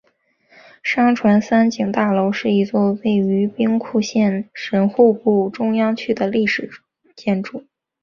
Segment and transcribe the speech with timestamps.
[0.81, 6.71] 商船三井大楼是一座位于兵库县神户市中央区的历史
[7.15, 7.65] 建筑。